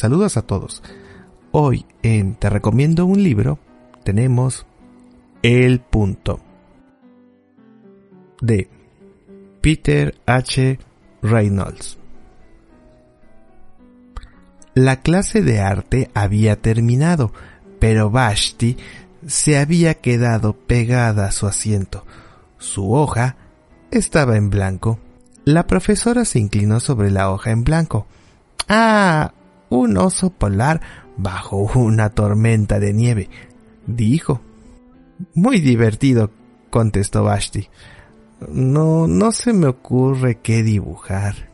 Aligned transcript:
Saludos 0.00 0.38
a 0.38 0.42
todos. 0.46 0.82
Hoy 1.52 1.84
en 2.02 2.34
Te 2.34 2.48
recomiendo 2.48 3.04
un 3.04 3.22
libro 3.22 3.58
tenemos 4.02 4.64
El 5.42 5.80
punto 5.80 6.40
de 8.40 8.70
Peter 9.60 10.18
H. 10.24 10.78
Reynolds. 11.20 11.98
La 14.72 15.02
clase 15.02 15.42
de 15.42 15.60
arte 15.60 16.10
había 16.14 16.56
terminado, 16.62 17.34
pero 17.78 18.10
Vashti 18.10 18.78
se 19.26 19.58
había 19.58 19.92
quedado 19.92 20.54
pegada 20.54 21.26
a 21.26 21.32
su 21.32 21.46
asiento. 21.46 22.06
Su 22.56 22.94
hoja 22.94 23.36
estaba 23.90 24.38
en 24.38 24.48
blanco. 24.48 24.98
La 25.44 25.66
profesora 25.66 26.24
se 26.24 26.38
inclinó 26.38 26.80
sobre 26.80 27.10
la 27.10 27.30
hoja 27.30 27.50
en 27.50 27.64
blanco. 27.64 28.06
Ah, 28.66 29.34
un 29.70 29.96
oso 29.96 30.30
polar 30.30 30.80
bajo 31.16 31.56
una 31.56 32.10
tormenta 32.10 32.78
de 32.78 32.92
nieve, 32.92 33.30
dijo. 33.86 34.42
Muy 35.34 35.60
divertido, 35.60 36.30
contestó 36.70 37.24
Vashti. 37.24 37.68
No, 38.48 39.06
no 39.06 39.32
se 39.32 39.52
me 39.52 39.66
ocurre 39.66 40.38
qué 40.38 40.62
dibujar. 40.62 41.50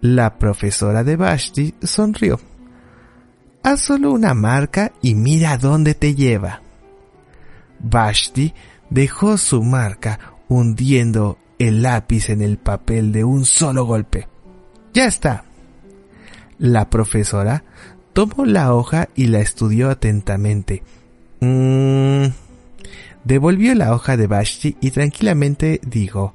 La 0.00 0.38
profesora 0.38 1.04
de 1.04 1.16
Vashti 1.16 1.74
sonrió. 1.82 2.40
Haz 3.62 3.80
solo 3.80 4.12
una 4.12 4.34
marca 4.34 4.92
y 5.00 5.14
mira 5.14 5.56
dónde 5.56 5.94
te 5.94 6.14
lleva. 6.14 6.60
Vashti 7.78 8.52
dejó 8.90 9.38
su 9.38 9.62
marca 9.62 10.34
hundiendo 10.48 11.38
el 11.58 11.82
lápiz 11.82 12.28
en 12.28 12.42
el 12.42 12.58
papel 12.58 13.12
de 13.12 13.24
un 13.24 13.44
solo 13.44 13.86
golpe. 13.86 14.28
Ya 14.92 15.06
está. 15.06 15.44
La 16.58 16.90
profesora 16.90 17.64
tomó 18.12 18.44
la 18.46 18.74
hoja 18.74 19.08
y 19.14 19.26
la 19.26 19.40
estudió 19.40 19.90
atentamente. 19.90 20.82
Mm, 21.40 22.26
devolvió 23.24 23.74
la 23.74 23.92
hoja 23.92 24.16
de 24.16 24.26
Vashti 24.26 24.76
y 24.80 24.90
tranquilamente 24.92 25.80
dijo, 25.84 26.34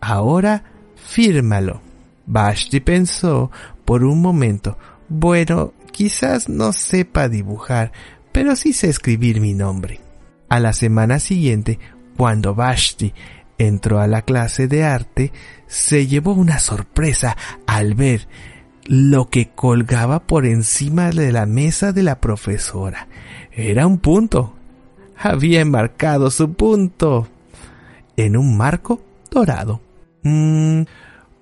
ahora 0.00 0.64
fírmalo. 0.96 1.80
Vashti 2.26 2.80
pensó 2.80 3.50
por 3.84 4.04
un 4.04 4.20
momento, 4.20 4.78
bueno, 5.08 5.72
quizás 5.90 6.48
no 6.48 6.72
sepa 6.72 7.28
dibujar, 7.28 7.92
pero 8.32 8.54
sí 8.54 8.72
sé 8.72 8.88
escribir 8.88 9.40
mi 9.40 9.54
nombre. 9.54 10.00
A 10.48 10.60
la 10.60 10.72
semana 10.72 11.18
siguiente, 11.18 11.78
cuando 12.16 12.54
Vashti 12.54 13.12
entró 13.58 14.00
a 14.00 14.06
la 14.06 14.22
clase 14.22 14.68
de 14.68 14.84
arte, 14.84 15.32
se 15.66 16.06
llevó 16.06 16.32
una 16.32 16.58
sorpresa 16.58 17.36
al 17.66 17.94
ver 17.94 18.28
lo 18.92 19.30
que 19.30 19.50
colgaba 19.50 20.26
por 20.26 20.46
encima 20.46 21.10
de 21.10 21.30
la 21.30 21.46
mesa 21.46 21.92
de 21.92 22.02
la 22.02 22.20
profesora. 22.20 23.06
Era 23.52 23.86
un 23.86 23.98
punto 23.98 24.54
había 25.16 25.60
enmarcado 25.60 26.28
su 26.30 26.54
punto 26.54 27.28
en 28.16 28.36
un 28.36 28.56
marco 28.56 29.00
dorado. 29.30 29.80
Mmm, 30.24 30.82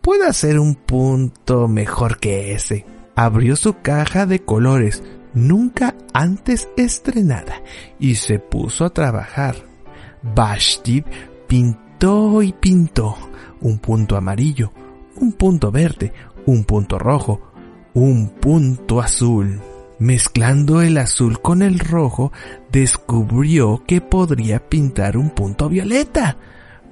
puedo 0.02 0.28
hacer 0.28 0.58
un 0.58 0.74
punto 0.74 1.68
mejor 1.68 2.18
que 2.18 2.52
ese. 2.52 2.84
Abrió 3.14 3.56
su 3.56 3.80
caja 3.80 4.26
de 4.26 4.40
colores, 4.40 5.02
nunca 5.32 5.94
antes 6.12 6.68
estrenada, 6.76 7.62
y 7.98 8.16
se 8.16 8.38
puso 8.38 8.84
a 8.84 8.90
trabajar. 8.90 9.56
Vashti 10.22 11.02
pintó 11.46 12.42
y 12.42 12.52
pintó 12.52 13.16
un 13.62 13.78
punto 13.78 14.16
amarillo, 14.16 14.70
un 15.16 15.32
punto 15.32 15.70
verde, 15.70 16.12
un 16.48 16.64
punto 16.64 16.98
rojo, 16.98 17.52
un 17.92 18.30
punto 18.30 19.02
azul. 19.02 19.60
Mezclando 19.98 20.80
el 20.80 20.96
azul 20.96 21.42
con 21.42 21.60
el 21.60 21.78
rojo, 21.78 22.32
descubrió 22.72 23.84
que 23.86 24.00
podría 24.00 24.66
pintar 24.66 25.18
un 25.18 25.28
punto 25.30 25.68
violeta. 25.68 26.38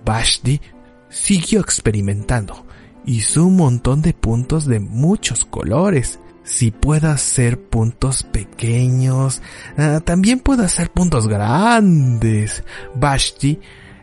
Vashti 0.04 0.60
siguió 1.08 1.60
experimentando. 1.60 2.66
Hizo 3.06 3.46
un 3.46 3.56
montón 3.56 4.02
de 4.02 4.12
puntos 4.12 4.66
de 4.66 4.78
muchos 4.78 5.46
colores. 5.46 6.20
Si 6.42 6.70
puedo 6.70 7.08
hacer 7.08 7.58
puntos 7.58 8.24
pequeños, 8.24 9.40
ah, 9.78 10.00
también 10.04 10.40
puedo 10.40 10.64
hacer 10.64 10.90
puntos 10.90 11.28
grandes. 11.28 12.62
Vashti 12.94 13.58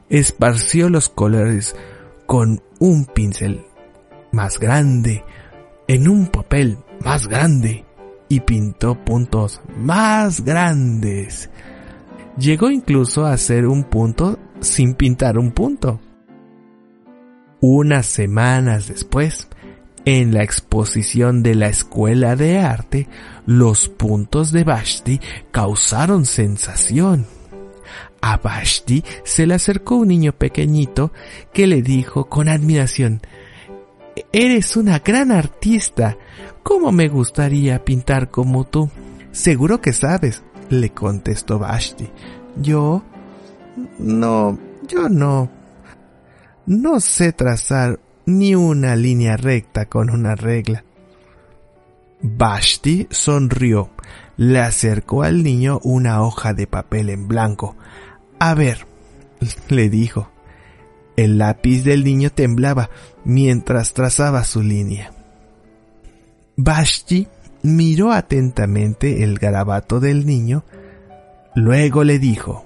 esparció 0.10 0.90
los 0.90 1.10
colores 1.10 1.76
con 2.26 2.64
un 2.80 3.06
pincel 3.06 3.66
más 4.34 4.60
grande, 4.60 5.24
en 5.94 6.08
un 6.08 6.26
papel 6.26 6.80
más 7.02 7.28
grande 7.28 7.86
y 8.28 8.40
pintó 8.40 8.96
puntos 9.06 9.62
más 9.78 10.44
grandes. 10.44 11.52
Llegó 12.36 12.72
incluso 12.72 13.28
a 13.28 13.34
hacer 13.34 13.68
un 13.68 13.84
punto 13.84 14.40
sin 14.60 14.96
pintar 14.96 15.38
un 15.38 15.52
punto. 15.52 16.00
Unas 17.62 18.08
semanas 18.08 18.88
después, 18.88 19.48
en 20.04 20.34
la 20.34 20.42
exposición 20.42 21.44
de 21.44 21.54
la 21.54 21.68
Escuela 21.68 22.36
de 22.36 22.58
Arte, 22.58 23.08
los 23.46 23.88
puntos 23.88 24.52
de 24.52 24.64
Vashti 24.64 25.22
causaron 25.52 26.26
sensación. 26.26 27.28
A 28.20 28.38
Vashti 28.38 29.04
se 29.24 29.46
le 29.46 29.54
acercó 29.54 29.98
un 29.98 30.08
niño 30.08 30.32
pequeñito 30.32 31.14
que 31.54 31.68
le 31.68 31.84
dijo 31.84 32.30
con 32.30 32.50
admiración, 32.50 33.22
Eres 34.32 34.78
una 34.78 35.00
gran 35.00 35.32
artista. 35.32 36.18
¿Cómo 36.62 36.92
me 36.92 37.08
gustaría 37.08 37.84
pintar 37.84 38.30
como 38.30 38.66
tú? 38.66 38.90
Seguro 39.32 39.82
que 39.82 39.94
sabes, 39.94 40.44
le 40.70 40.92
contestó 40.92 41.60
Vashti. 41.60 42.10
Yo... 42.58 43.04
No, 43.98 44.60
yo 44.88 45.10
no. 45.10 45.50
No 46.68 47.00
sé 47.00 47.34
trazar 47.34 48.00
ni 48.26 48.56
una 48.56 48.96
línea 48.96 49.36
recta 49.36 49.88
con 49.88 50.10
una 50.10 50.36
regla. 50.36 50.84
Vashti 52.22 53.08
sonrió. 53.10 53.90
Le 54.38 54.60
acercó 54.60 55.24
al 55.24 55.44
niño 55.44 55.80
una 55.84 56.22
hoja 56.22 56.54
de 56.54 56.68
papel 56.68 57.10
en 57.10 57.28
blanco. 57.28 57.76
A 58.40 58.54
ver, 58.54 58.86
le 59.70 59.90
dijo. 59.90 60.33
El 61.16 61.38
lápiz 61.38 61.84
del 61.84 62.04
niño 62.04 62.32
temblaba 62.32 62.90
mientras 63.24 63.94
trazaba 63.94 64.44
su 64.44 64.62
línea. 64.62 65.12
Vashti 66.56 67.28
miró 67.62 68.12
atentamente 68.12 69.24
el 69.24 69.40
garabato 69.40 70.00
del 70.00 70.26
niño, 70.26 70.64
luego 71.56 72.04
le 72.04 72.20
dijo, 72.20 72.66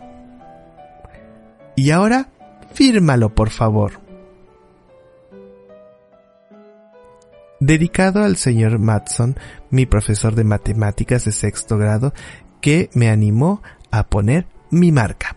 Y 1.76 1.92
ahora, 1.92 2.30
fírmalo, 2.74 3.34
por 3.34 3.50
favor. 3.50 4.00
Dedicado 7.60 8.24
al 8.24 8.36
señor 8.36 8.78
Matson, 8.78 9.36
mi 9.72 9.86
profesor 9.86 10.36
de 10.36 10.44
matemáticas 10.44 11.26
de 11.26 11.32
sexto 11.32 11.78
grado, 11.78 12.14
que 12.62 12.90
me 12.94 13.10
animó 13.10 13.62
a 13.90 14.04
poner 14.08 14.48
mi 14.70 14.92
marca. 14.92 15.37